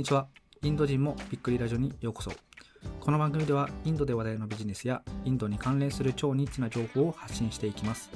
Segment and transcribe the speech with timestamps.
[0.00, 0.28] にちは。
[0.62, 2.32] インド人もびっくりラジオにようこそ。
[3.00, 8.10] この番組ではインドで話題のビジネスやインドに関連する超ニッチな情報を発信していきます。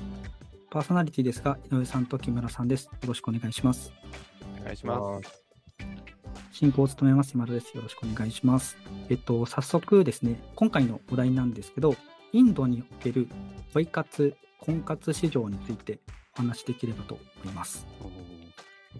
[0.70, 2.86] パーソナリティですが、井上さんと木村さんです。
[2.86, 3.92] よろしくお願いします。
[4.62, 5.44] お願いします。
[6.52, 7.76] 進行を務めます今田です。
[7.76, 8.78] よろしくお願いします。
[9.10, 11.96] えっと、早速ですね、今回のお題なんですけど、
[12.32, 13.28] インドにおける
[13.74, 16.00] ポイ活、婚活市場について
[16.32, 17.86] お話しできればと思います。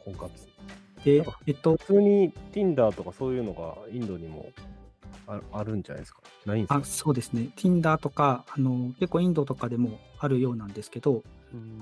[0.05, 0.84] 婚活。
[1.04, 4.50] で、えっと、普通に Tinder とかそういうのがインドにも
[5.27, 6.20] ああるんじゃないですか？
[6.46, 6.77] ないんですか？
[6.77, 11.22] あそうですね、Tinder とか、あの結構インドとかでもあるようなんですけど、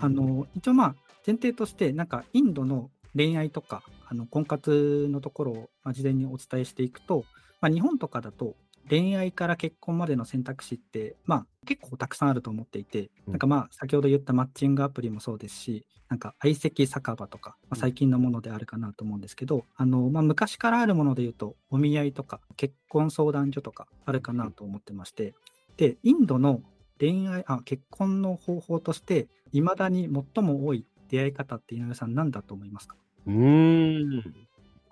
[0.00, 0.94] あの一応まあ
[1.26, 7.24] 前提としてなんかインドの恋愛とかあの婚活のところをまあ事前にお伝えしていくと、
[7.60, 8.54] まあ、日本とかだと
[8.90, 13.32] 恋愛から結婚までの選択肢って、まあ、結構たくさんあると思っていて、うん。
[13.32, 25.34] なんかまあ先ほど言ったマッチングアプリもそうですしなんか相席酒場とか、まあ、最近のものであるかなと思うんですけど、あのまあ、昔からあるもので言うとお見合いとか結婚相談所とかあるかなと思ってまして
[25.76, 26.60] でインドの
[27.00, 32.96] 恋愛あ結婚の方法としていまだに最も多い出会い方って井上さん何だと思いますか？
[33.26, 34.34] うーん。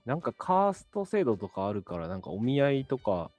[0.07, 3.31] なんかカースト制度とかあるから、なんかお見合いとか、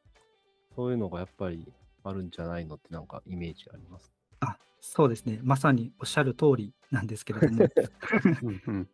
[0.75, 1.71] そういうのがやっぱり
[2.03, 4.11] あるんじゃないのってなんかイメージあります。
[4.39, 7.67] あそうですねまさにおっしゃる通りなんですけれども。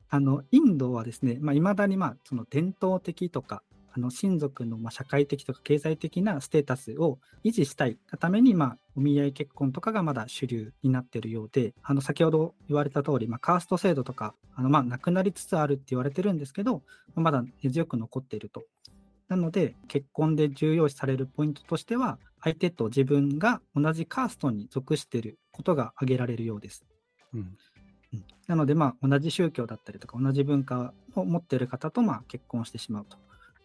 [0.10, 3.64] あのインドはですねいまあ、未だにまあその伝統的とか
[3.98, 16.84] あの親族のまあ社会的とか経済的なステータスを維持したいがために、まあ、お見合い結婚とかがまだ主流になっているようであの先ほど言われた通り、まあ、カースト制度とかあのまあなくなりつつあるって言われてるんですけど
[17.16, 18.66] まだ根強く残っていると。
[19.28, 26.86] なので結婚で重要視されるポイントとしては相手と自分が同じカーストに属していることが挙げられるようです。
[27.34, 33.18] うんうんなので、まあ、同じ宗教だったりとか、同じ文化を持っている方とまあ結婚してしまうと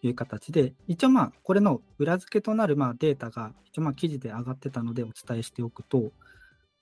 [0.05, 6.11] いう形で、一応、まあ、これの裏付けとなるまあデータが、一応、まあ、記事で上がってたのでお伝えしておくと、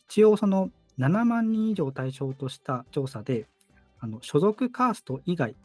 [0.09, 3.45] 一応、その7万人以上を対象とした調査で、
[3.99, 5.55] あの所属カースト以外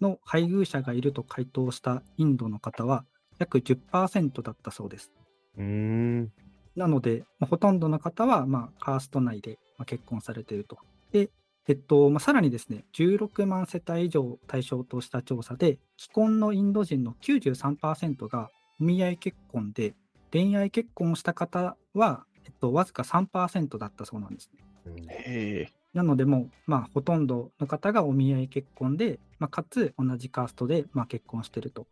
[0.00, 3.04] の配偶者がいると回答したインドの方は、
[3.38, 5.12] 約10%だったそうです。
[5.56, 6.32] うーん。
[6.76, 10.78] なので、まあ、ほとんどの方は、まあ、カースト内で、まあ、結婚されていると。
[11.12, 11.30] で、
[11.68, 18.50] えっとまあ、さらにですね、16万世帯以上を対象とした調査で、既婚のインド人の93%が
[18.80, 19.94] お見合い結婚で、
[20.32, 24.64] 恋愛結婚をした方は、えっと、わずか3%だったそうなんですね。
[25.08, 25.72] へえ。
[25.92, 31.88] なので、もう、まあ、ほとんどの方がお見合い結婚で、まあ、かつ同じカーストで、まあ、結婚していると。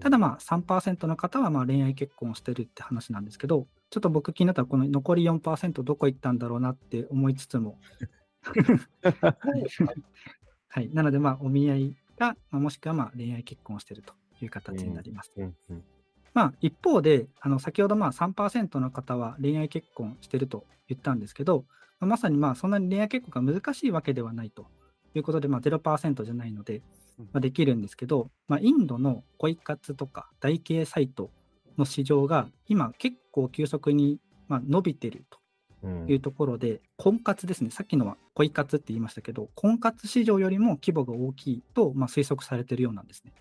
[0.00, 7.78] ただまあ3%の方はまあ恋愛結婚をしてるって話なんですけど、ちょっと僕気になったらこの残り4%どこ行ったんだろうなって思いつつも、
[10.68, 10.90] はい。
[10.94, 15.32] なのでまあお見合いが、まあ、もしくはまあ恋愛結婚をしてるという形になります。
[15.36, 15.84] うんうん。
[16.32, 21.66] まあ一方で、あの先ほどまあ3%の方は恋愛結婚してると言ったんですけど、
[21.98, 24.66] まあまさにまあそんなに恋愛結婚が難しいわけではないと
[25.14, 26.82] いうことで、まあ0%じゃないので、
[27.32, 31.30] まあ、できるんですけど、まあ、インドの恋活とか台形サイト
[31.76, 34.18] の市場が今結構急速に
[34.48, 35.24] まあ伸びてる
[35.82, 43.32] うんというところで、婚活ですね、さっきのは恋活って言いましたけど、婚活市場よりも規模が大きいとまあ推測されているようなんですね。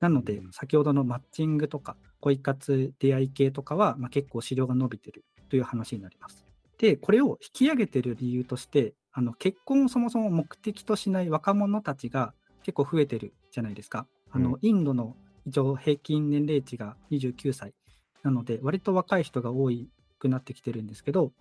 [0.00, 6.49] なのでう、ん先ほどのマッチングとか恋活出会い系とかは、まあ、結構市場が伸びてるという話になります。
[6.80, 12.32] で、これを引き上げてる理由として、あの結婚をそもそも目的としない若者たちが
[12.62, 14.06] 結構増えてるじゃないですか。
[14.30, 15.14] あの、うんインドの
[15.44, 17.74] 一応平均年齢値が29歳
[18.22, 19.70] なので、割と若い人が多
[20.18, 21.32] くなってきてるんですけど、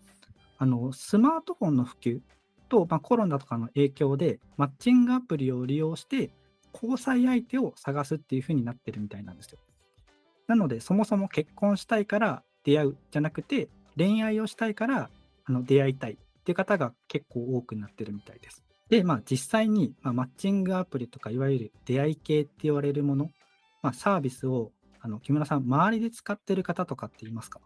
[0.57, 2.19] あのスマートフォンの普及
[2.67, 6.31] と、まあ、コロナとかの影響で、マッチングアプリを利用して、
[6.73, 9.59] 交際相手を探すっていう風になってるみたいなんですよ。
[10.47, 15.09] なので、そもそも結婚したいから出会うじゃなくて、恋愛をしたいから
[15.49, 18.63] あの出会いたいっていう方が結構多くなってるみたいです。
[18.87, 23.29] で、まあ実際に、まあ、マッチングアプリとかいわゆる出会い系って言われるもの、
[23.81, 27.59] まあ、サービスをあの木村さん、周りで使ってる方とかっていますか？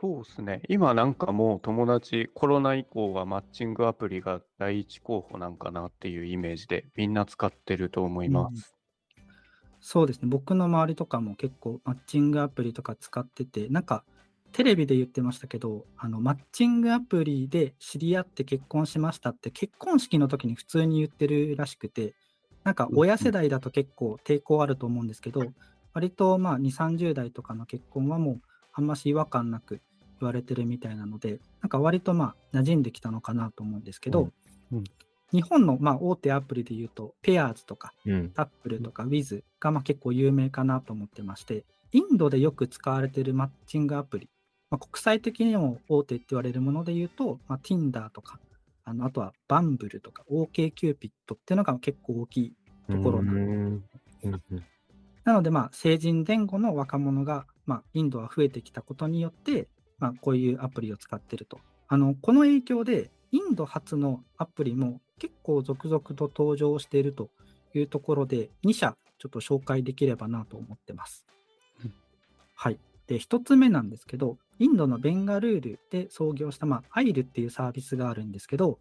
[0.00, 0.62] そうですね。
[0.68, 8.74] 今なんかもう友達、コロナ以降はマッチングアプリが第一候補なんかなっていうイメージでみんな使ってると思います。
[9.80, 14.04] そうですね、僕の周りとかも結構マッチングアプリとか使ってて、なんか
[14.52, 22.14] テレビで言ってましたけど、あのマッチングアプリで知り合って結婚しましたって結婚式の時に普通に言ってるらしくて、
[22.64, 25.42] なんか親世代だと結構抵抗あると思うんですけど、
[25.92, 28.40] 割とまあ2、30代とかの結婚はもう
[28.72, 29.80] あんまし違和感なく
[30.20, 34.30] 言われてるみたいなので、なんか割とまあ馴染んできたのかなと思うんですけど、
[34.72, 34.84] うんうん
[35.32, 38.30] 日本のまあ大手アプリで言うと、ペアーズとか、うん。
[38.30, 44.28] タップルとか Wiz がまあ結構有名かなと思ってまして、インドでよく使われているマッチングアプリ、
[44.76, 48.38] まあ、国際的にも大手って言われるもので言うと、まあ、Tinder とか、
[48.84, 51.08] あのあとは Bumble とか OKCupid ってい
[51.54, 52.52] うのが結構大きい
[52.90, 54.62] ところなんです
[55.24, 59.66] なので、まあ、成人前後の若者が、まあ、インドは増えてきたことによって、
[59.98, 61.58] まあ、こういうアプリを使ってると。
[61.88, 67.30] あの、この影響で、インド発のアプリも結構続々と登場していると
[67.74, 71.26] いうところで、2社ちょっと紹介できればなと思ってます
[71.82, 71.94] うん。
[72.54, 72.78] はい。
[73.06, 78.78] で、1つ目なんですけど、インドのベンガルールで創業した、まあ、アイルっていうサービスがあるんですけど、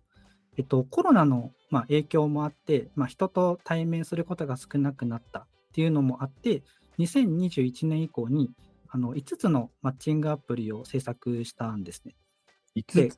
[0.57, 6.63] えっと、コロナの、まあ、影響もあって、まあ、人と対面することが少なくなったっていうのもあって、
[6.99, 8.51] 2021年以降に
[8.89, 12.15] あの5つのマッチングアプリを制作したんですね。
[12.75, 13.17] 五つ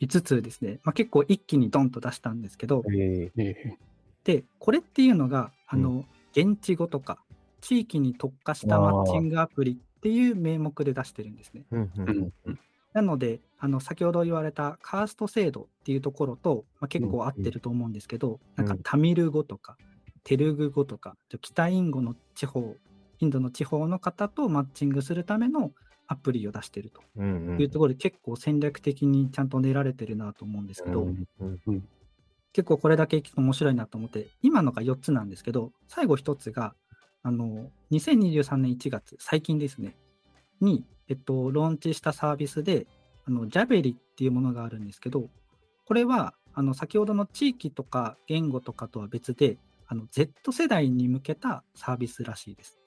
[0.00, 0.80] ？5つですね。
[0.84, 3.78] まあ、結構一気にドンと出したんですけど、えええ
[4.24, 7.18] で、これっていうのが、あの、現地語とか、
[7.60, 11.64] 地域に特化したマッチングアプリっていう名目で出してるんですね。
[11.72, 12.58] うんううんんうん。
[12.94, 19.76] なので、あの先ほど言われたカースト制度っていうところと、まあ、結構合ってると思うんですけど、うんなんかタミル語とか、
[20.22, 22.76] テルグ語とか、北インゴの地方、
[23.18, 25.72] インドの地方の方とマッチングするための
[26.06, 27.60] アプリを出してるとうんうん。
[27.60, 31.26] いうところで、結構戦略的にちゃんと練られてるなと思うんですけど、うん
[31.66, 31.84] うん
[32.54, 36.74] 結構これだけ聞くと面白いなと思って、今のが4つなんですけど、最後1つが、
[37.22, 39.96] あの、2023年1月、最近ですね、
[40.60, 42.86] に、えっと、ローンチしたサービスで、
[43.24, 45.28] あの、ジャベリっていうものがあるんですけど、
[45.84, 52.78] これは、あの、先ほどの地域とか言語とかとは別で、あの、Z 世代に向けたサービスらしいです。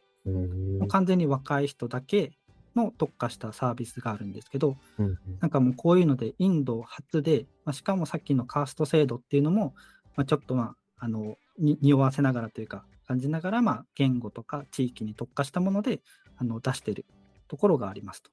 [0.88, 2.32] 完全に若い人だけ
[2.76, 9.74] の特化したサービスがあるんですけど、うんなんかもうこういうのでインド初で、まあ、しかもさっきのカースト制度っていうのも、
[10.16, 16.02] まあ、ちょっとまあ、あの、に匂わせながらというか、感じながら、まあ、言語とか地域に特化したもので、
[16.38, 17.06] あの、出してる
[17.48, 18.32] ところがありますと。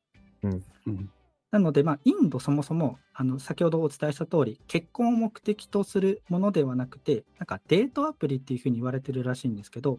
[0.86, 1.10] うん
[1.50, 9.98] なので、まあ、インドそもそも、あの、先ほどお伝えした通り、結婚を目的とするものではなくて、なんかデートアプリっていうふうに言われてるらしいんですけど、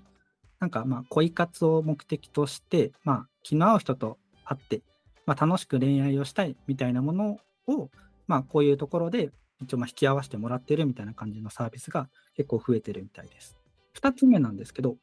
[0.59, 4.83] なんかまあ、恋活を目的として、まあ、気の合う人と会って、
[5.25, 7.89] まあ、楽しく恋愛をしたいみたいなものを、
[8.27, 9.31] まあ、こういうところで、
[9.61, 13.58] 一応まあ引き合わせてもらってるみたいな感じのサービスが結構増えてるみたいです。
[13.93, 14.97] 二つ目なんですけど、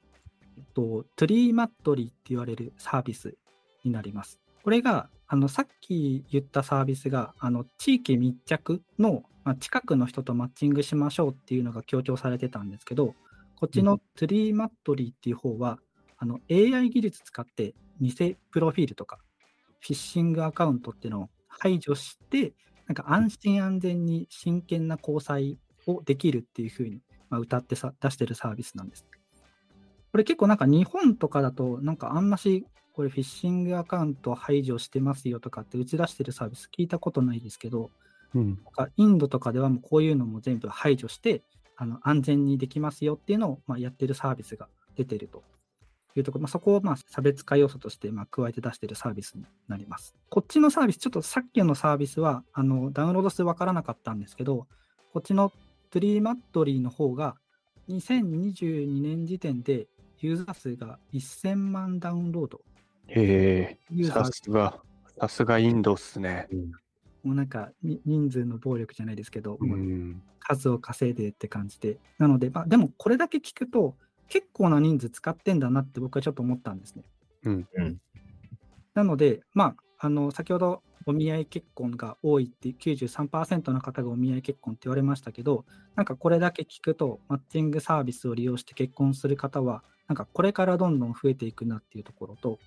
[0.56, 3.36] えっと、トゥリーマットリーって言われるサービス
[3.84, 4.40] になります。
[4.62, 13.14] これが、あの、さっき言ったサービスが、あの、地域密着の、まあ、近くの人とマッチングしましょうっていうのが強調されてたんですけど、
[13.56, 15.78] こっちのトゥリーマットリーっていう方は、
[16.18, 19.18] あの、AI 技術使って偽プロフィールとか、
[19.80, 22.54] フィッシングアカウントっていうのを排除して、
[22.86, 27.00] なんか安心安全に真剣な交際をできるっていうふうに、
[27.30, 29.06] まあ、歌ってさ出してるサービスなんです。
[30.12, 37.90] これ結構なんか日本とかだと、なんかあんましこれフィッシングアカウント排除してますよとかって打ち出してるサービス聞いたことないですけど、
[38.34, 41.42] うんなんかインドとかではもうこういうのも全部排除して、
[41.76, 45.42] あの安全にできますよっていうのをまあやってるサービスが出てると
[46.14, 50.14] いうところ、まあ、そこをまあ差別化要素としてまあ加えて出してるサービスになります。
[50.30, 54.66] こっちのサービス、ちょっとさっきのサービスはあのダウンロード数わからなかったんですけど、
[55.12, 55.52] こっちの
[55.96, 57.36] トゥリーマットリーの方が
[57.88, 59.86] 2022年時点で
[60.18, 62.60] ユーザー数が1000万ダウンロード。
[63.06, 64.78] へえ、さすが、
[65.18, 66.48] さすがインドっすね。
[67.24, 71.96] もうなんかに人数の暴力じゃないですけど、うん数を稼いでって感じで。
[72.18, 73.96] なので、まあ、でもこれだけ聞くと、
[74.28, 77.04] 結構な人数使ってんだなって僕はちょっと思ったんですね。
[77.44, 77.68] うん。
[77.72, 77.96] うん
[78.92, 92.58] なので、まあ、あの先ほどお見合い結婚が多いって93%の方がお見合い結婚って言われましたけど、なんかこれだけ聞くと、マッチングサービスを利用して結婚する方は、なんかこれからどんどん増えていくなっていうところと、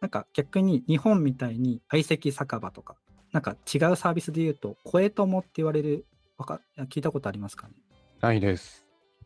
[0.00, 2.96] なんか逆に日本みたいに相席酒場とか、
[3.32, 6.06] なんか違うサービスで言うと、声友って言われる、
[6.38, 7.74] わか聞いたことありますかね？
[8.20, 8.83] ないです。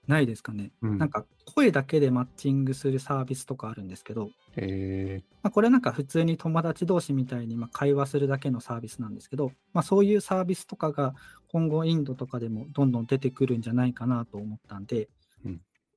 [0.08, 1.24] ないですかね、うんなんか
[1.54, 5.22] 声だけでマッチングするサービスとかあるんですけど、へえ。
[5.42, 11.14] まあ、これなんか普通に友達同士みたいにまあ会話するだけのサービスなんですけど、まあ、そういうサービスとかが
[11.50, 15.08] 今後インドとかでもどんどん出てくるんじゃないかなと思ったんで、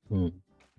[0.10, 0.34] うん。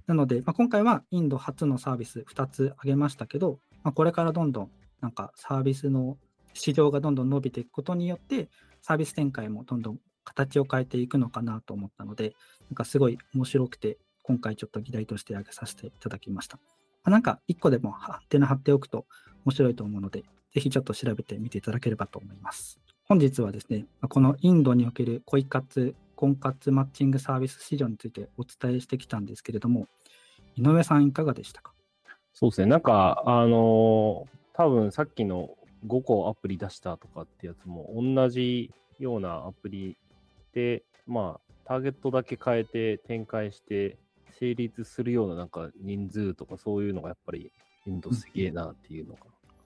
[0.06, 4.70] なので、まあ、今回はインド初のサービス2つ挙げましたけど、まあ、これからどんどん
[5.00, 6.16] なんかサービスの
[6.54, 8.48] 市場がどんどん伸びていくことによって、
[8.82, 12.34] サービス展開もどんどん形を変えていくのかなと思ったので、
[12.70, 16.58] なんかすごい面白くて、今回ちょっと議題として挙げさせていただきました。
[17.04, 19.06] なんか一個でもアンテナ張っておくと
[19.44, 20.22] 面白いと思うので、
[20.54, 22.80] ぜひちょっと調べてみていただければと思います。
[23.04, 29.88] 本日はですね、このインドにおける恋活婚活マッチングサービス市場についてお伝えしてきたんですけれども、
[30.54, 31.72] 井上さん、いかがでしたか？
[32.32, 32.66] そうですね。
[32.68, 39.96] なんか、あのー多分さっきの5個アプリ出したとかってやつも同じようなアプリ
[40.52, 43.98] で、まあ、ターゲットだけ変えて展開して
[44.38, 47.52] 成立するようななんか人数とかそういうのがやっぱり
[47.86, 49.20] インドすげえなっていうのが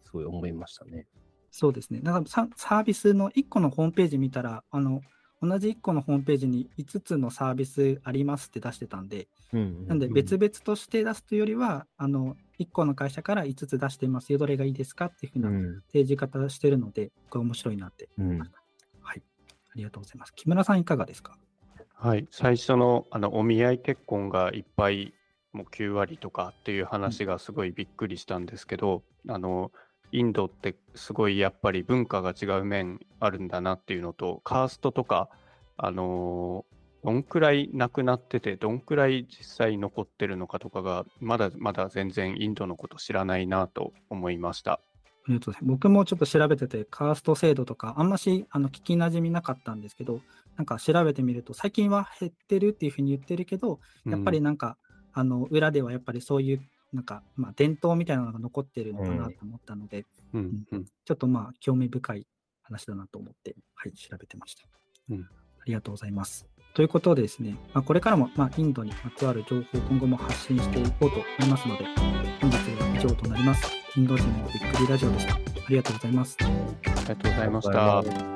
[0.04, 1.06] すごい思いましたね。
[1.50, 2.00] そうですね。
[2.02, 5.00] だからササービスの1個のホームページ見たら、あの
[5.42, 18.58] 同じ1個のホームページに5つのサービスありますって出してたんで、うんうんなんで別々として出すというよりは、あの1個の会社から5つ出してますよ、どれがいいですかっていうふうなうん提示方してるので、これ面白いなって思いました。
[18.58, 18.65] はい。
[19.76, 20.34] ありがとうございます。
[20.34, 21.36] 木村さん、いかがですか？
[21.94, 25.12] はい、最初のあのお見合い結婚がいっぱい
[25.52, 29.70] もう9割とかっていう話がすごいびっくりしたんですけど、あの
[30.12, 35.28] インドってすごいやっぱり文化が違う面あるんだなっていうのとカーストとか
[35.76, 36.64] あの
[37.04, 44.80] どんくらいなくなっててどんくらい実際残ってるのかとかがまだまだ全然インドのこと知らないなと思いました。
[45.26, 45.70] ありがとうございます。
[45.70, 50.20] 僕もちょっと調べてて、カースト制度とか、あんましあの聞きなじみなかったんですけど、
[50.56, 54.76] なんか調べてみると、最近は減ってるっていうふうに言ってるけど、やっぱりなんか、
[55.12, 56.60] あの裏ではやっぱりそういう、
[56.92, 62.26] なんか、まあ、伝統みたいなのが残ってるのかなと思ったので、うんうんちょっとまあ、興味深い
[62.62, 64.62] 話だなと思って、はい、調べてました。
[65.10, 65.28] うん
[65.58, 66.46] ありがとうございます。
[66.74, 71.84] ということでですね、まあ、これからも、まあ、インドにまつわる情報を今後も発信していこうと思いますので、
[72.40, 73.75] 本日は以上となります。
[73.96, 75.34] インド人のびっくりラジオでした。
[75.34, 75.38] あ
[75.70, 76.36] りがとうございます。
[76.40, 78.35] ありがとうございました。